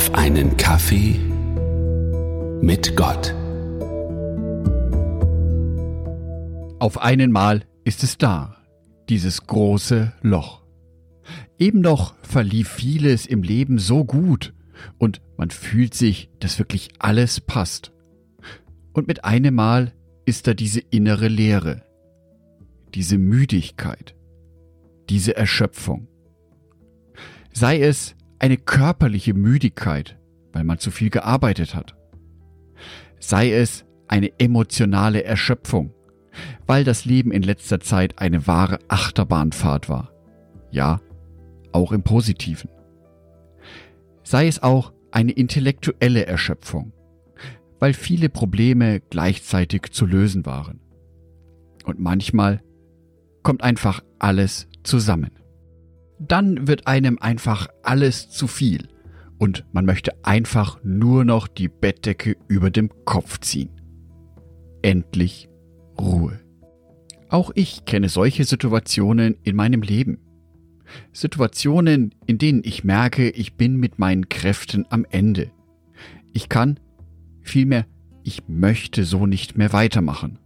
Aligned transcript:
auf 0.00 0.14
einen 0.14 0.56
Kaffee 0.56 1.20
mit 2.62 2.96
Gott. 2.96 3.34
Auf 6.78 6.96
einen 7.02 7.30
Mal 7.30 7.66
ist 7.84 8.02
es 8.02 8.16
da, 8.16 8.56
dieses 9.10 9.46
große 9.46 10.14
Loch. 10.22 10.62
Eben 11.58 11.82
noch 11.82 12.14
verlief 12.22 12.70
vieles 12.70 13.26
im 13.26 13.42
Leben 13.42 13.78
so 13.78 14.06
gut 14.06 14.54
und 14.96 15.20
man 15.36 15.50
fühlt 15.50 15.92
sich, 15.92 16.30
dass 16.40 16.58
wirklich 16.58 16.88
alles 16.98 17.38
passt. 17.42 17.92
Und 18.94 19.06
mit 19.06 19.26
einem 19.26 19.54
Mal 19.54 19.92
ist 20.24 20.46
da 20.46 20.54
diese 20.54 20.80
innere 20.80 21.28
Leere, 21.28 21.82
diese 22.94 23.18
Müdigkeit, 23.18 24.14
diese 25.10 25.36
Erschöpfung. 25.36 26.08
Sei 27.52 27.82
es 27.82 28.16
eine 28.40 28.56
körperliche 28.56 29.34
Müdigkeit, 29.34 30.18
weil 30.52 30.64
man 30.64 30.78
zu 30.78 30.90
viel 30.90 31.10
gearbeitet 31.10 31.74
hat. 31.74 31.94
Sei 33.20 33.52
es 33.52 33.84
eine 34.08 34.32
emotionale 34.40 35.22
Erschöpfung, 35.22 35.94
weil 36.66 36.82
das 36.82 37.04
Leben 37.04 37.30
in 37.30 37.42
letzter 37.42 37.80
Zeit 37.80 38.18
eine 38.18 38.46
wahre 38.46 38.78
Achterbahnfahrt 38.88 39.88
war. 39.88 40.10
Ja, 40.70 41.00
auch 41.72 41.92
im 41.92 42.02
positiven. 42.02 42.70
Sei 44.24 44.48
es 44.48 44.62
auch 44.62 44.92
eine 45.12 45.32
intellektuelle 45.32 46.26
Erschöpfung, 46.26 46.92
weil 47.78 47.92
viele 47.92 48.28
Probleme 48.28 49.00
gleichzeitig 49.00 49.92
zu 49.92 50.06
lösen 50.06 50.46
waren. 50.46 50.80
Und 51.84 52.00
manchmal 52.00 52.62
kommt 53.42 53.62
einfach 53.62 54.02
alles 54.18 54.66
zusammen. 54.82 55.30
Dann 56.20 56.68
wird 56.68 56.86
einem 56.86 57.18
einfach 57.18 57.68
alles 57.82 58.28
zu 58.28 58.46
viel 58.46 58.88
und 59.38 59.64
man 59.72 59.86
möchte 59.86 60.22
einfach 60.22 60.78
nur 60.84 61.24
noch 61.24 61.48
die 61.48 61.68
Bettdecke 61.68 62.36
über 62.46 62.70
dem 62.70 62.90
Kopf 63.06 63.40
ziehen. 63.40 63.70
Endlich 64.82 65.48
Ruhe. 65.98 66.38
Auch 67.30 67.50
ich 67.54 67.86
kenne 67.86 68.10
solche 68.10 68.44
Situationen 68.44 69.38
in 69.44 69.56
meinem 69.56 69.80
Leben. 69.80 70.18
Situationen, 71.12 72.14
in 72.26 72.36
denen 72.36 72.62
ich 72.64 72.84
merke, 72.84 73.30
ich 73.30 73.54
bin 73.54 73.76
mit 73.76 73.98
meinen 73.98 74.28
Kräften 74.28 74.84
am 74.90 75.06
Ende. 75.08 75.50
Ich 76.34 76.50
kann, 76.50 76.78
vielmehr, 77.40 77.86
ich 78.24 78.42
möchte 78.46 79.04
so 79.04 79.26
nicht 79.26 79.56
mehr 79.56 79.72
weitermachen. 79.72 80.38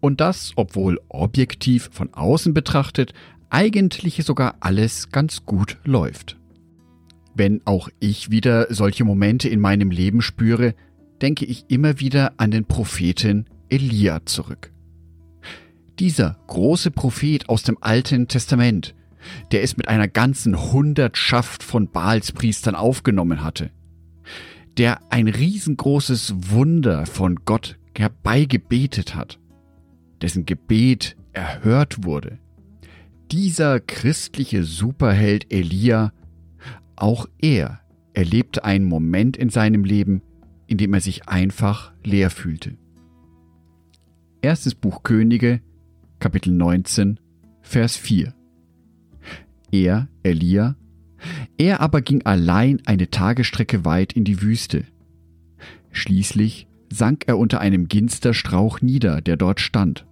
Und 0.00 0.20
das, 0.20 0.52
obwohl 0.56 1.00
objektiv 1.08 1.90
von 1.92 2.12
außen 2.12 2.54
betrachtet 2.54 3.12
eigentlich 3.50 4.24
sogar 4.24 4.56
alles 4.60 5.10
ganz 5.10 5.44
gut 5.44 5.78
läuft. 5.84 6.36
Wenn 7.34 7.60
auch 7.66 7.88
ich 8.00 8.30
wieder 8.30 8.72
solche 8.72 9.04
Momente 9.04 9.48
in 9.48 9.60
meinem 9.60 9.90
Leben 9.90 10.22
spüre, 10.22 10.74
denke 11.20 11.44
ich 11.44 11.64
immer 11.68 12.00
wieder 12.00 12.34
an 12.38 12.50
den 12.50 12.64
Propheten 12.64 13.46
Elia 13.68 14.24
zurück. 14.24 14.72
Dieser 15.98 16.38
große 16.46 16.90
Prophet 16.90 17.48
aus 17.48 17.62
dem 17.62 17.78
Alten 17.80 18.28
Testament, 18.28 18.94
der 19.50 19.62
es 19.62 19.76
mit 19.76 19.88
einer 19.88 20.08
ganzen 20.08 20.72
Hundertschaft 20.72 21.62
von 21.62 21.90
Baalspriestern 21.90 22.74
aufgenommen 22.74 23.42
hatte, 23.42 23.70
der 24.76 25.00
ein 25.10 25.28
riesengroßes 25.28 26.50
Wunder 26.50 27.06
von 27.06 27.36
Gott 27.44 27.78
herbeigebetet 27.96 29.14
hat, 29.14 29.38
dessen 30.20 30.44
Gebet 30.44 31.16
erhört 31.32 32.04
wurde. 32.04 32.38
Dieser 33.32 33.80
christliche 33.80 34.62
Superheld 34.62 35.52
Elia, 35.52 36.12
auch 36.94 37.26
er 37.40 37.80
erlebte 38.12 38.64
einen 38.64 38.84
Moment 38.84 39.36
in 39.36 39.50
seinem 39.50 39.84
Leben, 39.84 40.22
in 40.68 40.78
dem 40.78 40.94
er 40.94 41.00
sich 41.00 41.28
einfach 41.28 41.92
leer 42.04 42.30
fühlte. 42.30 42.78
Erstes 44.42 44.76
Buch 44.76 45.02
Könige, 45.02 45.60
Kapitel 46.20 46.52
19, 46.52 47.18
Vers 47.62 47.96
4. 47.96 48.32
Er, 49.72 50.08
Elia, 50.22 50.76
er 51.58 51.80
aber 51.80 52.02
ging 52.02 52.24
allein 52.24 52.80
eine 52.86 53.10
Tagesstrecke 53.10 53.84
weit 53.84 54.12
in 54.12 54.22
die 54.22 54.40
Wüste. 54.40 54.84
Schließlich 55.90 56.68
sank 56.92 57.24
er 57.26 57.38
unter 57.38 57.60
einem 57.60 57.88
Ginsterstrauch 57.88 58.82
nieder, 58.82 59.20
der 59.20 59.36
dort 59.36 59.60
stand, 59.60 60.06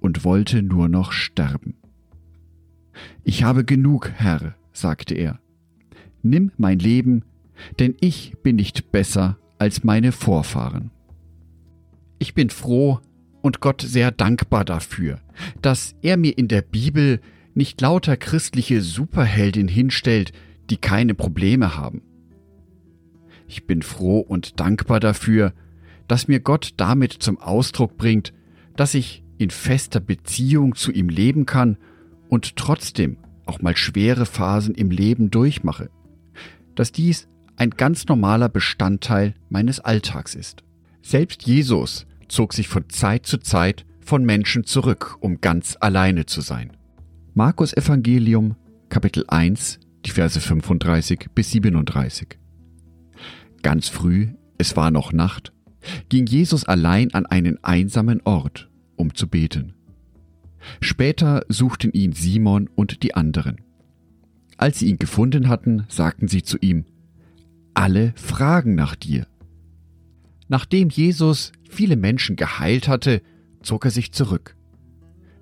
und 0.00 0.24
wollte 0.24 0.62
nur 0.62 0.88
noch 0.88 1.12
sterben. 1.12 1.74
Ich 3.22 3.42
habe 3.42 3.64
genug, 3.64 4.10
Herr, 4.14 4.54
sagte 4.72 5.14
er. 5.14 5.40
Nimm 6.22 6.52
mein 6.56 6.78
Leben, 6.78 7.24
denn 7.78 7.94
ich 8.00 8.34
bin 8.42 8.56
nicht 8.56 8.92
besser 8.92 9.38
als 9.58 9.84
meine 9.84 10.12
Vorfahren. 10.12 10.90
Ich 12.18 12.34
bin 12.34 12.50
froh 12.50 13.00
und 13.42 13.60
Gott 13.60 13.82
sehr 13.82 14.10
dankbar 14.10 14.64
dafür, 14.64 15.20
dass 15.60 15.94
er 16.02 16.16
mir 16.16 16.36
in 16.36 16.48
der 16.48 16.62
Bibel 16.62 17.20
nicht 17.54 17.80
lauter 17.80 18.16
christliche 18.16 18.80
Superheldin 18.80 19.68
hinstellt, 19.68 20.32
die 20.70 20.76
keine 20.76 21.14
Probleme 21.14 21.76
haben. 21.76 22.02
Ich 23.46 23.66
bin 23.66 23.82
froh 23.82 24.20
und 24.20 24.58
dankbar 24.60 25.00
dafür, 25.00 25.52
dass 26.08 26.28
mir 26.28 26.40
Gott 26.40 26.74
damit 26.76 27.12
zum 27.12 27.38
Ausdruck 27.38 27.96
bringt, 27.96 28.32
dass 28.76 28.94
ich 28.94 29.22
in 29.38 29.50
fester 29.50 30.00
Beziehung 30.00 30.74
zu 30.74 30.92
ihm 30.92 31.08
leben 31.08 31.46
kann 31.46 31.76
und 32.28 32.56
trotzdem 32.56 33.16
auch 33.46 33.60
mal 33.60 33.76
schwere 33.76 34.26
Phasen 34.26 34.74
im 34.74 34.90
Leben 34.90 35.30
durchmache, 35.30 35.90
dass 36.74 36.92
dies 36.92 37.28
ein 37.56 37.70
ganz 37.70 38.06
normaler 38.06 38.48
Bestandteil 38.48 39.34
meines 39.48 39.80
Alltags 39.80 40.34
ist. 40.34 40.64
Selbst 41.02 41.42
Jesus 41.44 42.06
zog 42.28 42.52
sich 42.52 42.68
von 42.68 42.88
Zeit 42.88 43.26
zu 43.26 43.38
Zeit 43.38 43.84
von 44.00 44.24
Menschen 44.24 44.64
zurück, 44.64 45.16
um 45.20 45.40
ganz 45.40 45.76
alleine 45.80 46.26
zu 46.26 46.40
sein. 46.40 46.72
Markus 47.34 47.76
Evangelium 47.76 48.56
Kapitel 48.88 49.24
1, 49.26 49.80
die 50.04 50.10
Verse 50.10 50.38
35 50.38 51.28
bis 51.34 51.50
37. 51.50 52.38
Ganz 53.62 53.88
früh, 53.88 54.28
es 54.58 54.76
war 54.76 54.90
noch 54.90 55.12
Nacht, 55.12 55.52
ging 56.08 56.26
Jesus 56.26 56.64
allein 56.64 57.12
an 57.12 57.26
einen 57.26 57.62
einsamen 57.64 58.20
Ort, 58.24 58.70
um 58.96 59.14
zu 59.14 59.28
beten. 59.28 59.74
Später 60.80 61.44
suchten 61.48 61.92
ihn 61.92 62.12
Simon 62.12 62.68
und 62.74 63.02
die 63.02 63.14
anderen. 63.14 63.60
Als 64.56 64.78
sie 64.78 64.88
ihn 64.88 64.98
gefunden 64.98 65.48
hatten, 65.48 65.84
sagten 65.88 66.28
sie 66.28 66.42
zu 66.42 66.58
ihm, 66.60 66.84
alle 67.74 68.12
fragen 68.16 68.74
nach 68.74 68.94
dir. 68.94 69.26
Nachdem 70.48 70.90
Jesus 70.90 71.52
viele 71.68 71.96
Menschen 71.96 72.36
geheilt 72.36 72.86
hatte, 72.86 73.22
zog 73.62 73.84
er 73.84 73.90
sich 73.90 74.12
zurück. 74.12 74.56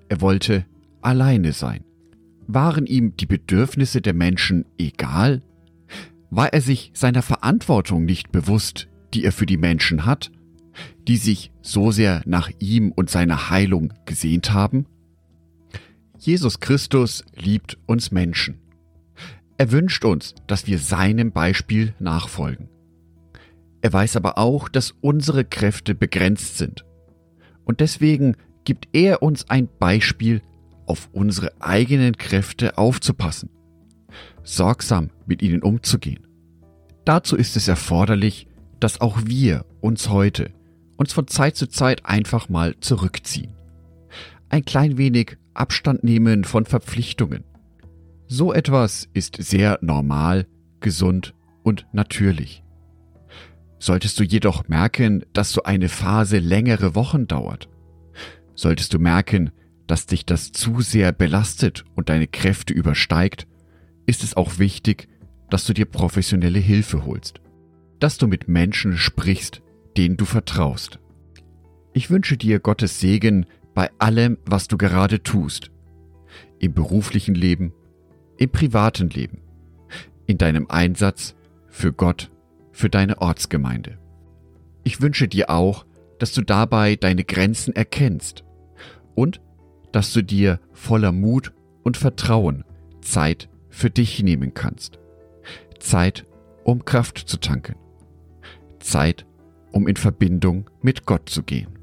Er 0.09 0.21
wollte 0.21 0.65
alleine 1.01 1.53
sein. 1.53 1.83
Waren 2.47 2.85
ihm 2.85 3.15
die 3.15 3.25
Bedürfnisse 3.25 4.01
der 4.01 4.13
Menschen 4.13 4.65
egal? 4.77 5.41
War 6.29 6.51
er 6.53 6.61
sich 6.61 6.91
seiner 6.93 7.21
Verantwortung 7.21 8.05
nicht 8.05 8.31
bewusst, 8.31 8.87
die 9.13 9.23
er 9.23 9.31
für 9.31 9.45
die 9.45 9.57
Menschen 9.57 10.05
hat, 10.05 10.31
die 11.07 11.17
sich 11.17 11.51
so 11.61 11.91
sehr 11.91 12.23
nach 12.25 12.49
ihm 12.59 12.91
und 12.91 13.09
seiner 13.09 13.49
Heilung 13.49 13.93
gesehnt 14.05 14.51
haben? 14.51 14.87
Jesus 16.25 16.61
Christus 16.61 17.25
liebt 17.35 17.77
uns 17.85 18.11
Menschen. 18.11 18.61
Er 19.57 19.73
wünscht 19.73 20.05
uns, 20.05 20.35
dass 20.47 20.67
wir 20.67 20.79
seinem 20.79 21.33
Beispiel 21.33 21.95
nachfolgen. 21.99 22.69
Er 23.81 23.91
weiß 23.91 24.15
aber 24.15 24.37
auch, 24.37 24.69
dass 24.69 24.91
unsere 25.01 25.43
Kräfte 25.43 25.95
begrenzt 25.95 26.57
sind. 26.57 26.85
Und 27.65 27.81
deswegen 27.81 28.37
gibt 28.63 28.87
er 28.93 29.21
uns 29.21 29.49
ein 29.49 29.67
Beispiel, 29.79 30.41
auf 30.85 31.09
unsere 31.11 31.61
eigenen 31.61 32.15
Kräfte 32.15 32.77
aufzupassen, 32.77 33.49
sorgsam 34.43 35.09
mit 35.25 35.41
ihnen 35.41 35.61
umzugehen. 35.61 36.25
Dazu 37.03 37.35
ist 37.35 37.57
es 37.57 37.67
erforderlich, 37.67 38.47
dass 38.79 39.01
auch 39.01 39.17
wir 39.25 39.65
uns 39.81 40.07
heute, 40.07 40.51
uns 40.95 41.11
von 41.11 41.27
Zeit 41.27 41.57
zu 41.57 41.67
Zeit 41.67 42.05
einfach 42.05 42.47
mal 42.47 42.79
zurückziehen. 42.79 43.55
Ein 44.47 44.63
klein 44.63 44.97
wenig 44.97 45.37
Abstand 45.53 46.03
nehmen 46.03 46.43
von 46.43 46.65
Verpflichtungen. 46.65 47.43
So 48.27 48.53
etwas 48.53 49.09
ist 49.13 49.37
sehr 49.39 49.79
normal, 49.81 50.47
gesund 50.79 51.33
und 51.63 51.85
natürlich. 51.93 52.63
Solltest 53.79 54.19
du 54.19 54.23
jedoch 54.23 54.67
merken, 54.67 55.25
dass 55.33 55.51
so 55.51 55.63
eine 55.63 55.89
Phase 55.89 56.39
längere 56.39 56.95
Wochen 56.95 57.27
dauert, 57.27 57.69
solltest 58.55 58.93
du 58.93 58.99
merken, 58.99 59.51
dass 59.87 60.05
dich 60.05 60.25
das 60.25 60.51
zu 60.51 60.81
sehr 60.81 61.11
belastet 61.11 61.83
und 61.95 62.09
deine 62.09 62.27
Kräfte 62.27 62.73
übersteigt, 62.73 63.47
ist 64.05 64.23
es 64.23 64.37
auch 64.37 64.57
wichtig, 64.57 65.07
dass 65.49 65.65
du 65.65 65.73
dir 65.73 65.85
professionelle 65.85 66.59
Hilfe 66.59 67.05
holst, 67.05 67.41
dass 67.99 68.17
du 68.17 68.27
mit 68.27 68.47
Menschen 68.47 68.97
sprichst, 68.97 69.61
denen 69.97 70.17
du 70.17 70.25
vertraust. 70.25 70.99
Ich 71.93 72.09
wünsche 72.09 72.37
dir 72.37 72.59
Gottes 72.59 72.99
Segen 72.99 73.45
bei 73.73 73.89
allem, 73.99 74.37
was 74.45 74.67
du 74.67 74.77
gerade 74.77 75.23
tust. 75.23 75.71
Im 76.59 76.73
beruflichen 76.73 77.35
Leben, 77.35 77.73
im 78.37 78.49
privaten 78.49 79.09
Leben, 79.09 79.41
in 80.25 80.37
deinem 80.37 80.67
Einsatz 80.69 81.35
für 81.67 81.91
Gott 81.91 82.31
für 82.73 82.89
deine 82.89 83.21
Ortsgemeinde. 83.21 83.97
Ich 84.83 84.99
wünsche 85.01 85.27
dir 85.29 85.49
auch, 85.49 85.85
dass 86.19 86.33
du 86.33 86.41
dabei 86.41 86.95
deine 86.95 87.23
Grenzen 87.23 87.75
erkennst 87.75 88.43
und 89.15 89.41
dass 89.91 90.11
du 90.11 90.23
dir 90.23 90.59
voller 90.73 91.11
Mut 91.11 91.53
und 91.83 91.97
Vertrauen 91.97 92.65
Zeit 93.01 93.49
für 93.69 93.89
dich 93.89 94.21
nehmen 94.23 94.53
kannst. 94.53 94.99
Zeit, 95.79 96.25
um 96.63 96.83
Kraft 96.83 97.17
zu 97.19 97.37
tanken. 97.37 97.75
Zeit, 98.79 99.25
um 99.71 99.87
in 99.87 99.95
Verbindung 99.95 100.69
mit 100.81 101.05
Gott 101.05 101.29
zu 101.29 101.43
gehen. 101.43 101.82